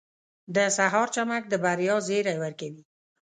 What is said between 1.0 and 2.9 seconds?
چمک د بریا زیری ورکوي.